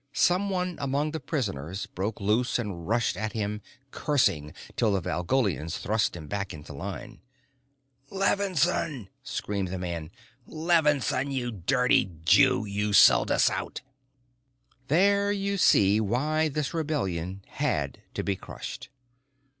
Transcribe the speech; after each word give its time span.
Someone 0.13 0.77
among 0.81 1.11
the 1.11 1.19
prisoners 1.19 1.85
broke 1.85 2.19
loose 2.19 2.57
and 2.57 2.87
rushed 2.87 3.15
at 3.15 3.33
him, 3.33 3.61
cursing, 3.91 4.51
till 4.75 4.93
the 4.93 4.99
Valgolians 4.99 5.77
thrust 5.77 6.15
him 6.15 6.25
back 6.25 6.55
into 6.55 6.73
line. 6.73 7.21
"Levinsohn!" 8.09 9.09
screamed 9.21 9.67
the 9.67 9.77
man. 9.77 10.09
"Levinsohn, 10.47 11.31
you 11.31 11.51
dirty 11.51 12.09
Jew, 12.25 12.65
you 12.65 12.93
sold 12.93 13.29
us 13.29 13.51
out!" 13.51 13.81
There 14.87 15.31
you 15.31 15.55
see 15.59 15.99
why 16.01 16.47
this 16.49 16.73
rebellion 16.73 17.43
had 17.45 18.01
to 18.15 18.23
be 18.23 18.35
crushed. 18.35 18.89